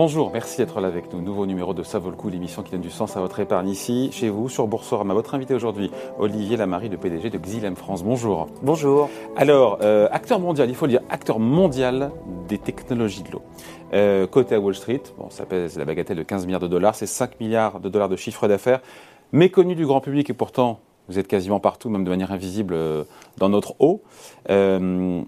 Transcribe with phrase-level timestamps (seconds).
[0.00, 1.20] Bonjour, merci d'être là avec nous.
[1.20, 3.68] Nouveau numéro de Ça vaut le coup, l'émission qui donne du sens à votre épargne
[3.68, 5.12] ici, chez vous, sur Boursorama.
[5.12, 5.90] Votre invité aujourd'hui,
[6.20, 8.04] Olivier Lamarie, le PDG de Xilem France.
[8.04, 8.46] Bonjour.
[8.62, 9.10] Bonjour.
[9.36, 12.12] Alors, euh, acteur mondial, il faut le dire, acteur mondial
[12.46, 13.42] des technologies de l'eau.
[13.92, 16.94] Euh, côté à Wall Street, bon, ça pèse la bagatelle de 15 milliards de dollars,
[16.94, 18.78] c'est 5 milliards de dollars de chiffre d'affaires,
[19.32, 23.04] méconnu du grand public et pourtant vous êtes quasiment partout, même de manière invisible euh,
[23.38, 24.02] dans notre eau.
[24.50, 25.22] Euh,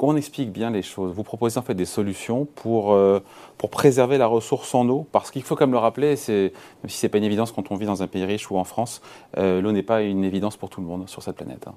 [0.00, 1.12] qu'on explique bien les choses.
[1.12, 3.20] Vous proposez en fait des solutions pour, euh,
[3.58, 6.96] pour préserver la ressource en eau, parce qu'il faut comme le rappeler, c'est, même si
[6.96, 9.02] ce n'est pas une évidence quand on vit dans un pays riche ou en France,
[9.36, 11.66] euh, l'eau n'est pas une évidence pour tout le monde sur cette planète.
[11.66, 11.74] Hein.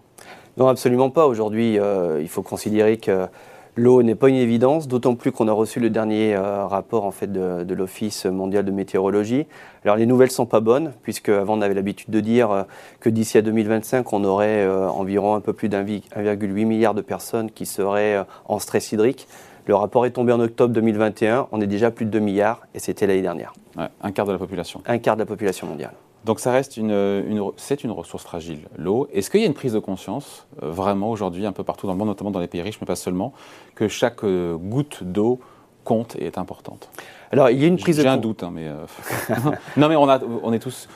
[0.55, 1.27] Non, absolument pas.
[1.27, 3.27] Aujourd'hui, euh, il faut considérer que
[3.75, 7.11] L'eau n'est pas une évidence, d'autant plus qu'on a reçu le dernier euh, rapport en
[7.11, 9.47] fait de, de l'Office mondial de météorologie.
[9.83, 12.63] Alors les nouvelles sont pas bonnes, puisque avant on avait l'habitude de dire euh,
[12.99, 17.49] que d'ici à 2025, on aurait euh, environ un peu plus d'1,8 milliard de personnes
[17.49, 19.27] qui seraient en stress hydrique.
[19.65, 22.61] Le rapport est tombé en octobre 2021, on est déjà à plus de 2 milliards,
[22.75, 23.53] et c'était l'année dernière.
[23.75, 24.81] Ouais, un quart de la population.
[24.85, 25.93] Un quart de la population mondiale.
[26.25, 29.07] Donc ça reste une, une c'est une ressource fragile, l'eau.
[29.11, 31.93] Est-ce qu'il y a une prise de conscience euh, vraiment aujourd'hui un peu partout dans
[31.93, 33.33] le monde, notamment dans les pays riches, mais pas seulement,
[33.75, 35.39] que chaque euh, goutte d'eau
[35.83, 36.89] compte et est importante?
[37.31, 38.85] Alors il y a une prise J'ai de un doute, hein, mais euh,
[39.77, 40.87] non, mais on, a, on est tous.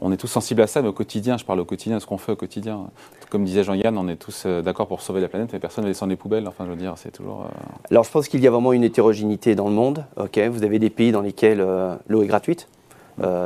[0.00, 2.18] On est tous sensibles à ça, mais au quotidien, je parle au quotidien, ce qu'on
[2.18, 2.86] fait au quotidien.
[3.30, 6.08] Comme disait Jean-Yann, on est tous d'accord pour sauver la planète, mais personne ne descend
[6.08, 6.46] les poubelles.
[6.46, 7.48] Enfin, je veux dire, c'est toujours.
[7.90, 10.04] Alors je pense qu'il y a vraiment une hétérogénéité dans le monde.
[10.16, 11.66] Ok, vous avez des pays dans lesquels
[12.06, 12.68] l'eau est gratuite,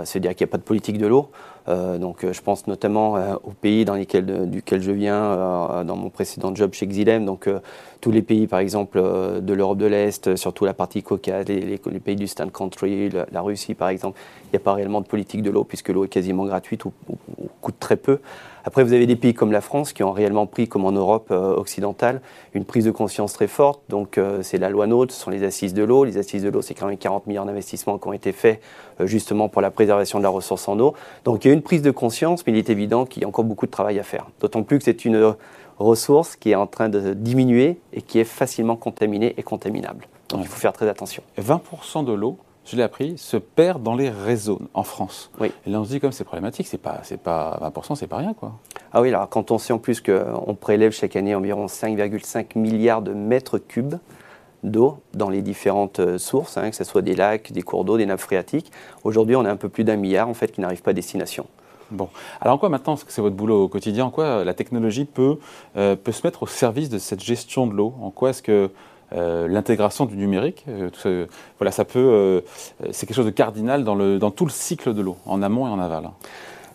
[0.05, 1.31] c'est-à-dire qu'il n'y a pas de politique de l'eau.
[1.69, 5.97] Euh, donc euh, je pense notamment euh, aux pays dans lesquels, duquel je viens dans
[5.97, 7.25] mon précédent job chez Xylem.
[7.25, 7.49] Donc
[8.01, 12.17] tous les pays par exemple de l'Europe de l'Est, surtout la partie Caucase, les, pays
[12.17, 15.51] du Stand Country, la, Russie par exemple, il n'y a pas réellement de politique de
[15.51, 16.93] l'eau puisque l'eau est quasiment gratuite ou,
[17.61, 18.19] coûte très peu.
[18.65, 21.33] Après, vous avez des pays comme la France qui ont réellement pris, comme en Europe
[21.33, 22.21] occidentale,
[22.55, 23.81] une prise de conscience très forte.
[23.89, 26.05] Donc, c'est la loi NOTE, ce sont les assises de l'eau.
[26.05, 28.61] Les assises de l'eau, c'est quand même 40 milliards d'investissements qui ont été faits
[29.01, 30.95] justement pour la préservation de la ressource en eau.
[31.25, 33.67] Donc, a une prise de conscience, mais il est évident qu'il y a encore beaucoup
[33.67, 34.27] de travail à faire.
[34.41, 35.35] D'autant plus que c'est une
[35.79, 40.07] ressource qui est en train de diminuer et qui est facilement contaminée et contaminable.
[40.29, 40.47] Donc, Ouais.
[40.47, 41.23] il faut faire très attention.
[41.39, 45.31] 20% de l'eau, je l'ai appris, se perd dans les réseaux en France.
[45.41, 45.51] Oui.
[45.67, 48.19] Et là, on se dit, comme c'est problématique, c'est pas, c'est pas 20%, c'est pas
[48.19, 48.53] rien, quoi.
[48.93, 53.03] Ah oui, alors quand on sait en plus qu'on prélève chaque année environ 5,5 milliards
[53.03, 53.95] de mètres cubes
[54.63, 57.97] d'eau dans les différentes euh, sources, hein, que ce soit des lacs, des cours d'eau,
[57.97, 58.71] des nappes phréatiques,
[59.05, 61.47] aujourd'hui on a un peu plus d'un milliard en fait qui n'arrive pas à destination.
[61.93, 62.09] Bon.
[62.41, 64.55] Alors, en quoi maintenant, parce que c'est votre boulot au quotidien, en quoi euh, la
[64.55, 65.37] technologie peut,
[65.77, 67.93] euh, peut se mettre au service de cette gestion de l'eau?
[68.01, 68.71] En quoi est-ce que
[69.13, 72.43] euh, l'intégration du numérique, euh, tout voilà, ça peut,
[72.93, 75.67] c'est quelque chose de cardinal dans, le, dans tout le cycle de l'eau, en amont
[75.67, 76.09] et en aval?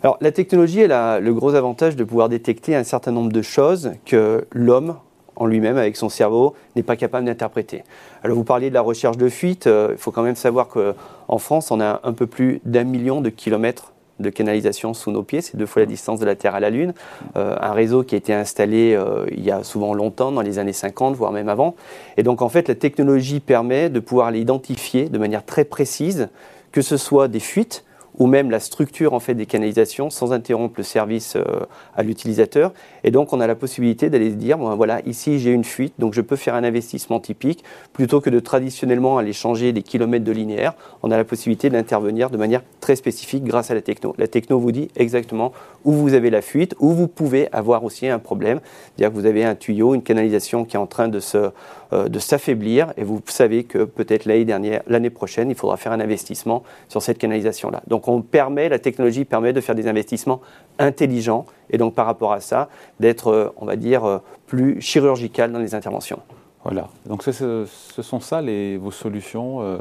[0.03, 3.41] Alors la technologie, elle a le gros avantage de pouvoir détecter un certain nombre de
[3.41, 4.97] choses que l'homme
[5.37, 7.83] en lui-même, avec son cerveau, n'est pas capable d'interpréter.
[8.23, 11.37] Alors vous parliez de la recherche de fuite, euh, il faut quand même savoir qu'en
[11.37, 15.41] France, on a un peu plus d'un million de kilomètres de canalisation sous nos pieds,
[15.41, 16.93] c'est deux fois la distance de la Terre à la Lune.
[17.35, 20.57] Euh, un réseau qui a été installé euh, il y a souvent longtemps, dans les
[20.57, 21.75] années 50, voire même avant.
[22.17, 26.29] Et donc en fait, la technologie permet de pouvoir l'identifier de manière très précise,
[26.71, 27.83] que ce soit des fuites,
[28.17, 31.43] ou même la structure en fait des canalisations sans interrompre le service euh,
[31.95, 32.73] à l'utilisateur.
[33.03, 35.93] Et donc on a la possibilité d'aller se dire bon, voilà ici j'ai une fuite
[35.99, 37.63] donc je peux faire un investissement typique
[37.93, 40.73] plutôt que de traditionnellement aller changer des kilomètres de linéaire.
[41.03, 44.13] On a la possibilité d'intervenir de manière très spécifique grâce à la techno.
[44.17, 45.51] La techno vous dit exactement
[45.85, 48.59] où vous avez la fuite, où vous pouvez avoir aussi un problème,
[48.95, 51.51] c'est-à-dire que vous avez un tuyau, une canalisation qui est en train de se
[51.91, 55.99] de s'affaiblir et vous savez que peut-être l'année dernière, l'année prochaine, il faudra faire un
[55.99, 57.81] investissement sur cette canalisation-là.
[57.87, 60.41] Donc on permet, la technologie permet de faire des investissements
[60.79, 65.51] intelligents et donc par rapport à ça, d'être, euh, on va dire, euh, plus chirurgical
[65.51, 66.19] dans les interventions.
[66.63, 66.89] Voilà.
[67.05, 67.65] Donc, ce,
[68.01, 69.77] sont ça les, vos solutions euh,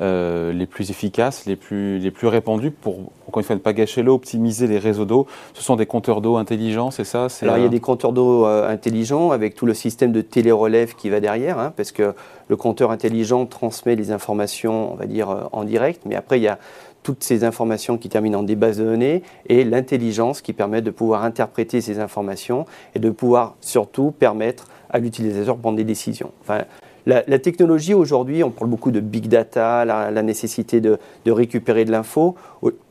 [0.00, 2.98] euh, les plus efficaces, les plus, les plus répandues pour,
[3.28, 5.26] encore une fois, ne pas gâcher l'eau, optimiser les réseaux d'eau.
[5.52, 7.28] Ce sont des compteurs d'eau intelligents, c'est ça?
[7.28, 10.20] C'est, Alors il y a des compteurs d'eau euh, intelligents avec tout le système de
[10.20, 12.14] télérelève qui va derrière, hein, parce que
[12.48, 16.42] le compteur intelligent transmet les informations, on va dire, euh, en direct, mais après il
[16.42, 16.58] y a
[17.04, 20.90] toutes ces informations qui terminent en des bases de données et l'intelligence qui permet de
[20.90, 22.66] pouvoir interpréter ces informations
[22.96, 26.32] et de pouvoir surtout permettre à l'utilisateur de prendre des décisions.
[26.40, 26.62] Enfin,
[27.06, 32.34] la, technologie aujourd'hui, on parle beaucoup de big data, la, nécessité de, récupérer de l'info.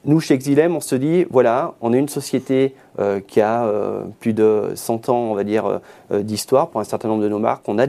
[0.06, 4.04] Nous, chez Xylem, on se dit, voilà, on est une société euh, qui a euh,
[4.20, 5.82] plus de 100 ans, on va dire,
[6.12, 7.68] euh, d'histoire pour un certain nombre de nos marques.
[7.68, 7.88] On, a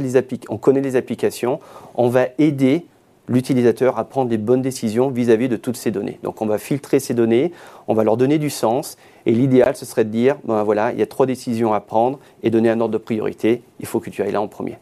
[0.49, 1.61] on connaît les applications.
[1.95, 2.87] On va aider
[3.29, 6.19] l'utilisateur à prendre des bonnes décisions vis-à-vis de toutes ces données.
[6.23, 7.53] Donc on va filtrer ces données,
[7.89, 10.99] on va leur donner du sens, et l'idéal ce serait de dire, ben voilà, il
[10.99, 14.11] y a trois décisions à prendre et donner un ordre de priorité, il faut que
[14.11, 14.77] tu ailles là en premier.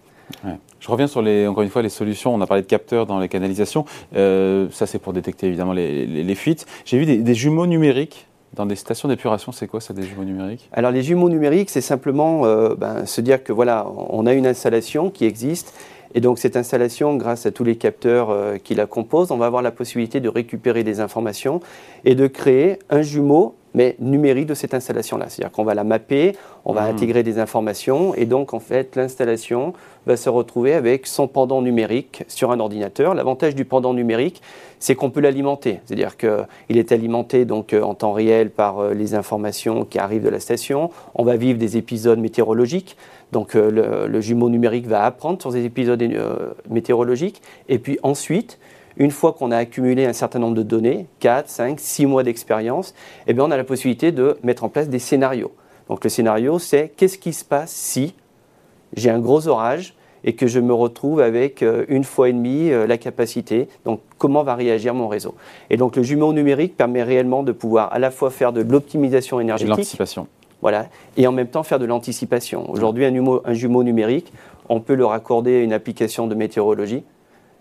[0.83, 2.35] Je reviens sur les, encore une fois les solutions.
[2.35, 3.85] On a parlé de capteurs dans les canalisations.
[4.17, 6.67] Euh, ça, c'est pour détecter évidemment les, fuites.
[6.85, 10.69] J'ai vu des, jumeaux numériques dans des stations d'épuration, c'est quoi ça, des jumeaux numériques?
[10.73, 14.47] Alors les jumeaux numériques, c'est simplement euh, ben, se dire que voilà, on a une
[14.47, 15.73] installation qui existe,
[16.15, 19.47] et donc cette installation, grâce à tous les capteurs euh, qui la composent, on va
[19.47, 21.61] avoir la possibilité de récupérer des informations
[22.05, 25.27] et de créer un jumeau mais numérique de cette installation-là.
[25.29, 26.95] C'est-à-dire qu'on va la mapper, on va mmh.
[26.95, 29.73] intégrer des informations, et donc en fait l'installation
[30.07, 33.15] va se retrouver avec son pendant numérique sur un ordinateur.
[33.15, 34.43] L'avantage du pendant numérique,
[34.79, 35.81] c'est qu'on peut l'alimenter.
[35.85, 40.25] C'est-à-dire qu'il est alimenté donc euh, en temps réel par euh, les informations qui arrivent
[40.25, 40.91] de la station.
[41.15, 42.97] On va vivre des épisodes météorologiques.
[43.33, 46.03] Donc euh, le, jumeau numérique va apprendre sur ces épisodes
[46.71, 47.43] météorologiques.
[47.69, 48.59] Et puis ensuite,
[48.97, 52.95] une fois qu'on a accumulé un certain nombre de données, 4, 5, 6 mois d'expérience,
[53.27, 55.53] eh bien on a la possibilité de mettre en place des scénarios.
[55.89, 58.15] Donc le scénario, c'est qu'est-ce qui se passe si
[58.95, 59.95] j'ai un gros orage
[60.25, 63.69] et que je me retrouve avec euh, une fois et demie euh, la capacité.
[63.85, 65.35] Donc, comment va réagir mon réseau?
[65.71, 69.41] Et donc, le jumeau numérique permet réellement de pouvoir à la fois faire de l'optimisation
[69.41, 69.73] énergétique.
[69.73, 70.29] Et l'anticipation.
[70.63, 70.87] Voilà,
[71.17, 72.71] et en même temps faire de l'anticipation.
[72.71, 74.33] Aujourd'hui, un, jumeau numérique,
[74.69, 77.03] on peut le raccorder à une application de météorologie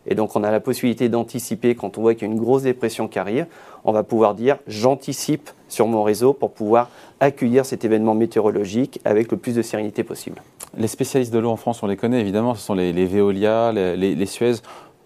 [0.07, 2.63] et donc on a la possibilité d'anticiper quand on voit qu'il y a une grosse
[2.63, 3.48] dépression qui arrive.
[3.83, 6.89] On va pouvoir dire j'anticipe sur mon réseau pour pouvoir
[7.19, 10.42] accueillir cet événement météorologique avec le plus de sérénité possible.
[10.77, 14.25] Les spécialistes de l'eau en France, on les connaît évidemment, ce sont les, Veolia, les
[14.27, 14.53] Suez.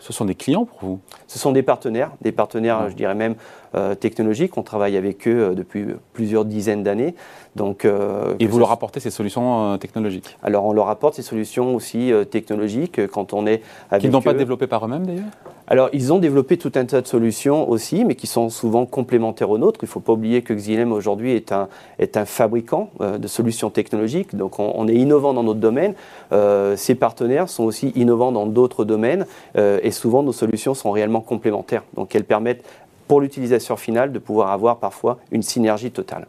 [0.06, 3.34] Ce sont des clients pour vous Ce sont des partenaires, des partenaires, je dirais même
[3.74, 4.56] euh, technologiques.
[4.56, 7.16] On travaille avec eux euh, depuis plusieurs dizaines d'années.
[7.56, 11.74] Donc, euh, Et vous leur apportez ces solutions technologiques Alors, on leur apporte ces solutions
[11.74, 15.24] aussi technologiques quand on est avec Qu'ils n'ont pas développées par eux-mêmes d'ailleurs
[15.68, 19.50] alors, ils ont développé tout un tas de solutions aussi, mais qui sont souvent complémentaires
[19.50, 19.80] aux nôtres.
[19.82, 23.72] Il ne faut pas oublier que Xylem aujourd'hui est un, est un fabricant de solutions
[23.72, 25.96] technologiques, donc on, est innovant dans notre domaine.
[26.32, 29.26] Euh, ces partenaires sont aussi innovants dans d'autres domaines,
[29.58, 31.84] et souvent nos solutions sont réellement complémentaires.
[31.96, 32.64] Donc, elles permettent
[33.08, 36.28] pour l'utilisateur final de pouvoir avoir parfois une synergie totale.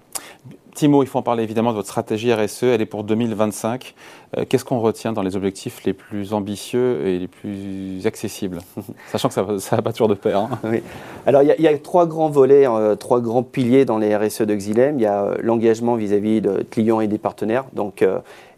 [0.77, 3.95] Timo, il faut en parler évidemment de votre stratégie RSE, elle est pour 2025.
[4.37, 8.59] Euh, qu'est-ce qu'on retient dans les objectifs les plus ambitieux et les plus accessibles
[9.11, 10.39] Sachant que ça ne va pas toujours de pair.
[10.39, 10.51] Hein.
[10.65, 10.83] Oui.
[11.25, 14.55] Alors il y, a trois grands volets, euh, trois grands piliers dans les RSE de
[14.55, 14.99] Xylem.
[14.99, 17.65] Il y a euh, l'engagement vis-à-vis de clients et des partenaires.
[17.73, 18.05] Donc,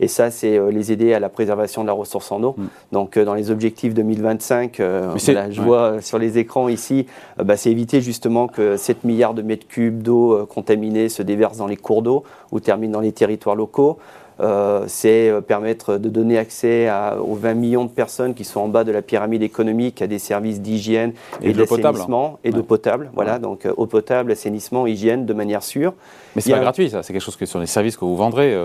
[0.01, 2.55] et ça, c'est les aider à la préservation de la ressource en eau.
[2.57, 2.67] Mm.
[2.93, 7.07] Donc dans les objectifs 2025, je vois sur les écrans ici,
[7.43, 11.67] bah, c'est éviter justement que 7 milliards de mètres cubes d'eau contaminée se déversent dans
[11.67, 13.99] les cours d'eau ou termine dans les territoires locaux.
[14.41, 16.89] Euh, c'est euh, permettre de donner accès
[17.21, 20.21] aux 20 millions de personnes qui sont en bas de la pyramide économique à des
[20.21, 21.13] services d'hygiène
[21.43, 23.11] et, d'assainissement et d'eau potable.
[23.15, 25.93] Voilà, donc euh, eau potable, assainissement, hygiène de manière sûre.
[26.37, 27.03] Mais c'est pas gratuit, ça.
[27.03, 28.57] C'est quelque chose que sont des services que vous vendrez.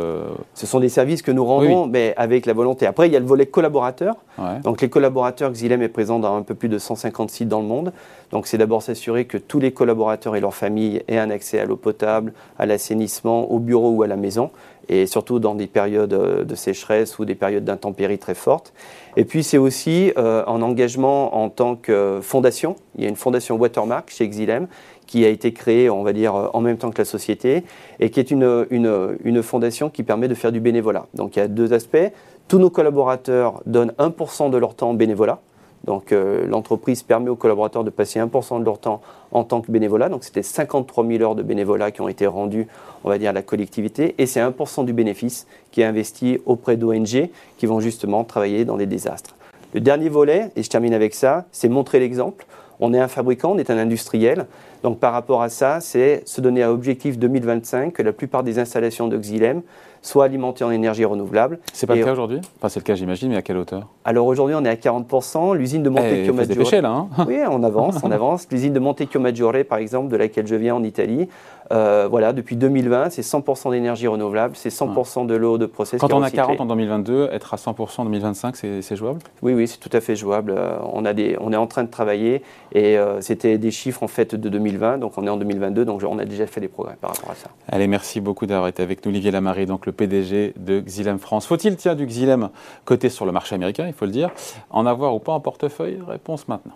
[0.53, 2.85] Ce sont des services que nous rendons, mais avec la volonté.
[2.85, 4.15] Après, il y a le volet collaborateur.
[4.63, 7.67] Donc les collaborateurs, Xylem est présent dans un peu plus de 150 sites dans le
[7.67, 7.93] monde.
[8.31, 11.65] Donc c'est d'abord s'assurer que tous les collaborateurs et leurs familles aient un accès à
[11.65, 14.51] l'eau potable, à l'assainissement, au bureau ou à la maison
[14.89, 18.74] et surtout dans des périodes euh, de sécheresse ou des périodes d'intempéries très fortes.
[19.18, 22.75] Et puis c'est aussi euh, un engagement en tant que fondation.
[22.97, 24.68] Il y a une fondation Watermark chez Xylem
[25.06, 27.63] qui a été créée, on va dire, en même temps que la société,
[28.00, 31.07] et qui est une, une, une fondation qui permet de faire du bénévolat.
[31.13, 32.12] Donc il y a deux aspects.
[32.48, 35.41] Tous nos collaborateurs donnent 1% de leur temps bénévolat.
[35.85, 39.71] Donc euh, l'entreprise permet aux collaborateurs de passer 1% de leur temps en tant que
[39.71, 40.09] bénévolat.
[40.09, 42.67] Donc c'était 53 000 heures de bénévolat qui ont été rendues,
[43.03, 44.15] on va dire, à la collectivité.
[44.17, 48.77] Et c'est 1% du bénéfice qui est investi auprès d'ONG qui vont justement travailler dans
[48.77, 49.35] des désastres.
[49.73, 52.45] Le dernier volet, et je termine avec ça, c'est montrer l'exemple.
[52.79, 54.45] On est un fabricant, on est un industriel.
[54.83, 58.59] Donc par rapport à ça, c'est se donner un objectif 2025 que la plupart des
[58.59, 59.61] installations de Xylem
[60.01, 61.59] soient alimentées en énergie renouvelable.
[61.71, 62.41] C'est pas le cas aujourd'hui?
[62.57, 63.87] Enfin, c'est le cas, j'imagine, mais à quelle hauteur?
[64.03, 65.55] Alors aujourd'hui, on est à 40%.
[65.55, 66.81] L'usine de Montecchio Maggiore.
[66.81, 68.47] là, hein Oui, on avance, on avance.
[68.51, 71.29] L'usine de Montecchio Maggiore, par exemple, de laquelle je viens en Italie,
[71.71, 75.99] euh, voilà, depuis 2020, c'est 100% d'énergie renouvelable, c'est 100% de l'eau de process.
[75.99, 79.19] Quand on a 40 en 2022, être à 100% en 2025, c'est jouable?
[79.41, 80.53] Oui, oui, c'est tout à fait jouable.
[80.55, 82.41] Euh, on, a des, on est en train de travailler
[82.73, 86.03] et euh, c'était des chiffres en fait de 2020, donc on est en 2022, donc
[86.08, 87.50] on a déjà fait des progrès par rapport à ça.
[87.70, 91.46] Allez, merci beaucoup d'avoir été avec nous, Olivier Lamarie, donc le PDG de Xylem France.
[91.46, 92.50] Faut-il, tiens, du Xylem
[92.86, 94.30] côté sur le marché américain, il faut le dire,
[94.70, 96.00] en avoir ou pas en portefeuille?
[96.08, 96.74] Réponse maintenant.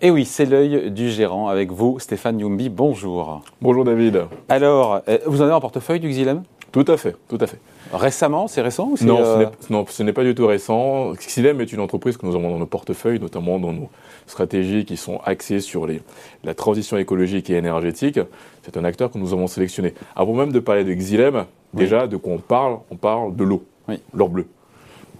[0.00, 2.68] Et oui, c'est l'œil du gérant avec vous, Stéphane Youmbi.
[2.68, 3.42] Bonjour.
[3.60, 4.26] Bonjour David.
[4.48, 6.44] Alors, euh, vous en avez en portefeuille du Xylem?
[6.72, 7.58] Tout à fait, tout à fait.
[7.92, 10.46] Récemment, c'est récent ou c'est, Non, ce euh, n'est- non, ce n'est pas du tout
[10.46, 11.12] récent.
[11.14, 13.88] Xylem est une entreprise que nous avons dans nos portefeuilles, notamment dans nos
[14.26, 16.02] stratégies qui sont axées sur les-
[16.44, 18.20] la transition écologique et énergétique.
[18.64, 19.94] C'est un acteur que nous avons sélectionné.
[20.14, 23.64] Avant même de parler de Xylem, déjà, de quoi on parle On parle de l'eau,
[23.88, 24.00] Oui.
[24.12, 24.46] l'or bleu.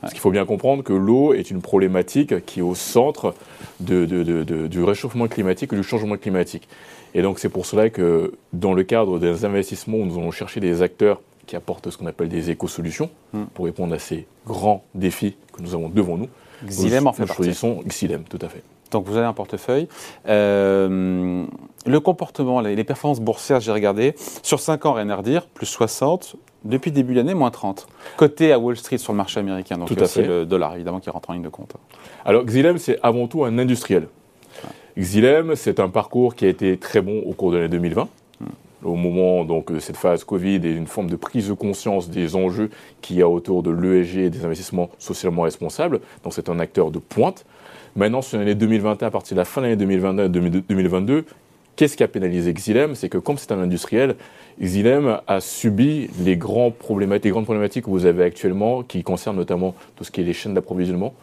[0.02, 3.34] Parce qu'il faut bien comprendre que l'eau est une problématique qui est au centre
[3.80, 6.68] de- de- de- de- du réchauffement climatique et du changement climatique.
[7.14, 10.82] Et donc c'est pour cela que dans le cadre des investissements, nous allons chercher des
[10.82, 13.44] acteurs qui apportent ce qu'on appelle des éco-solutions Hmm.
[13.54, 16.28] pour répondre à ces grands défis que nous avons devant nous.
[16.64, 17.42] Xylem en fait nous partie.
[17.44, 18.62] choisissons Xylem, tout à fait.
[18.90, 19.86] Donc vous avez un portefeuille.
[20.28, 21.44] Euh,
[21.86, 24.14] le comportement, les performances boursières, j'ai regardé.
[24.42, 26.36] Sur 5 ans, rien à redire, plus 60.
[26.64, 27.86] Depuis début de l'année, moins 30.
[28.16, 29.76] Côté à Wall Street sur le marché américain.
[29.76, 31.74] Donc Tout euh, c'est le dollar, évidemment, qui rentre en ligne de compte.
[32.24, 34.08] Alors Xylem, c'est avant tout un industriel.
[34.98, 38.08] Xylem, c'est un parcours qui a été très bon au cours de l'année 2020.
[38.84, 42.36] Au moment donc, de cette phase Covid et une forme de prise de conscience des
[42.36, 46.00] enjeux qu'il y a autour de l'ESG et des investissements socialement responsables.
[46.22, 47.44] Donc c'est un acteur de pointe.
[47.96, 51.24] Maintenant, sur l'année 2021, à partir de la fin de l'année 2021 et 2022,
[51.74, 52.94] qu'est-ce qui a pénalisé Xylem?
[52.94, 54.14] C'est que comme c'est un industriel,
[54.60, 59.36] Xylem a subi les, grands problématiques, les grandes problématiques que vous avez actuellement, qui concernent
[59.36, 61.14] notamment tout ce qui est les chaînes d'approvisionnement,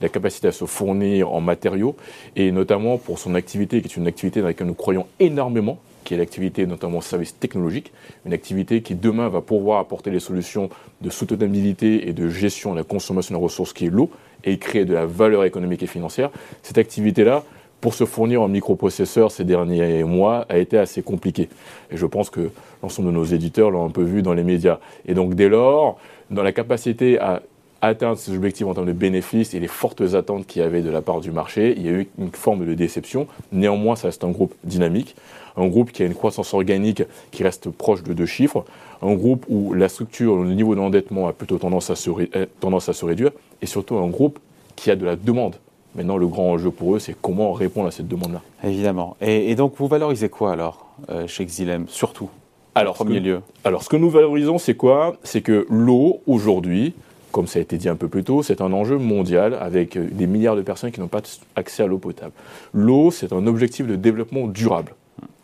[0.00, 1.96] la capacité à se fournir en matériaux,
[2.36, 6.14] et notamment pour son activité, qui est une activité dans laquelle nous croyons énormément, qui
[6.14, 7.92] est l'activité notamment service technologique,
[8.26, 10.68] une activité qui demain va pouvoir apporter les solutions
[11.00, 14.10] de soutenabilité et de gestion de la consommation de la ressource qui est l'eau,
[14.44, 16.30] et créer de la valeur économique et financière.
[16.62, 17.42] Cette activité-là,
[17.80, 21.48] pour se fournir en microprocesseurs ces derniers mois, a été assez compliqué.
[21.90, 22.50] Et je pense que
[22.82, 24.78] l'ensemble de nos éditeurs l'ont un peu vu dans les médias.
[25.06, 25.98] Et donc dès lors,
[26.30, 27.42] dans la capacité à
[27.86, 30.90] atteindre ces objectifs en termes de bénéfices et les fortes attentes qu'il y avait de
[30.90, 33.26] la part du marché, il y a eu une forme de déception.
[33.52, 35.16] Néanmoins, ça reste un groupe dynamique,
[35.56, 38.64] un groupe qui a une croissance organique qui reste proche de deux chiffres,
[39.02, 42.88] un groupe où la structure, le niveau d'endettement a plutôt tendance à, se euh, tendance
[42.88, 43.30] à se réduire,
[43.62, 44.38] et surtout un groupe
[44.76, 45.56] qui a de la demande.
[45.94, 48.42] Maintenant, le grand enjeu pour eux, c'est comment répondre à cette demande-là.
[48.64, 49.16] Évidemment.
[49.20, 52.28] Et, et donc vous valorisez quoi alors euh, chez Xylem, surtout
[52.74, 53.40] Alors, En premier que- lieu?
[53.62, 55.14] Alors, ce que nous valorisons, c'est quoi?
[55.22, 56.94] C'est que l'eau, aujourd'hui,
[57.34, 60.06] comme ça a été dit un peu plus tôt, c'est un enjeu mondial avec euh,
[60.08, 61.20] des milliards de personnes qui n'ont pas
[61.56, 62.30] accès à l'eau potable.
[62.72, 64.94] L'eau, c'est un objectif de développement durable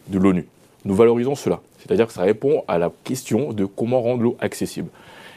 [0.07, 0.47] de l'ONU.
[0.85, 1.61] Nous valorisons cela.
[1.81, 4.89] C'est-à-dire que ça répond à la question de comment rendre l'eau accessible.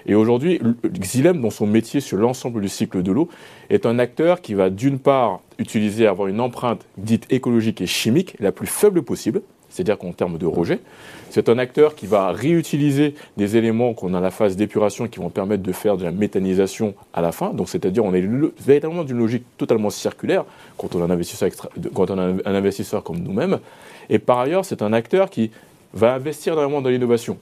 [0.05, 3.29] Et aujourd'hui, Xylem, dans son métier sur l'ensemble du cycle de l'eau,
[3.71, 8.35] est un acteur qui va d'une part utiliser, avoir une empreinte dite écologique et chimique
[8.39, 9.41] la plus faible possible,
[9.73, 10.79] c'est-à-dire qu'en termes de rejet.
[11.31, 15.19] C'est un acteur qui va réutiliser des éléments qu'on a à la phase d'épuration qui
[15.19, 17.49] vont permettre de faire de la méthanisation à la fin.
[17.53, 20.45] Donc, c'est-à-dire, on est le- véritablement d'une logique totalement circulaire
[20.77, 21.49] quand on a un investisseur,
[22.45, 23.59] un investisseur comme nous-mêmes.
[24.09, 25.49] Et par ailleurs, c'est un acteur qui
[25.93, 27.37] va investir énormément dans l'innovation.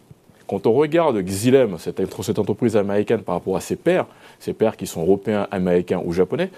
[0.47, 4.05] Quand on regarde Xylem, cette entreprise américaine par rapport à ses pairs,
[4.39, 6.50] ses pairs qui sont européens, américains ou japonais,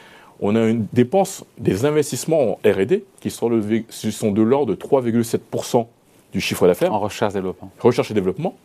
[0.45, 4.75] on a une dépense des investissements en R&D qui sont, le- qui sont de l'ordre
[4.75, 5.87] de 3,7%
[6.33, 7.71] du chiffre d'affaires En recherche développement.
[7.79, 8.55] recherche et développement,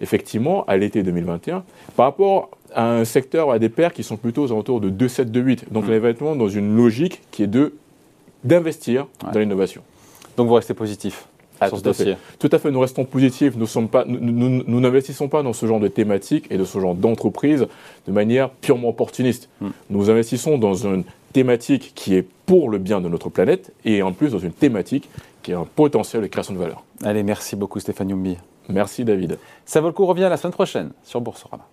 [0.00, 1.62] effectivement, à l'été 2021,
[1.96, 5.30] par rapport à un secteur, à des paires qui sont plutôt aux alentours de 2,7,
[5.30, 5.64] 2,8.
[5.70, 7.72] Donc, on est vraiment dans une logique qui est de
[8.44, 9.32] d'investir Ouais.
[9.32, 9.82] dans l'innovation.
[10.36, 11.26] Donc vous restez positif
[11.60, 12.16] Ah, sur ce tout dossier.
[12.38, 13.56] Tout à fait, nous restons positifs.
[13.56, 16.94] Nous sommes pas, nous- n'investissons pas dans ce genre de thématique et de ce genre
[16.94, 17.66] d'entreprise
[18.06, 19.48] de manière purement opportuniste.
[19.60, 19.70] Hmm.
[19.90, 24.12] Nous investissons dans une thématique qui est pour le bien de notre planète et en
[24.12, 25.08] plus dans une thématique
[25.42, 26.84] qui a un potentiel de création de valeur.
[27.02, 28.36] Allez, merci beaucoup Stéphane Youmbi.
[28.68, 29.38] Merci David.
[29.64, 31.66] Ça vaut le coup, on revient la semaine prochaine sur Boursorama.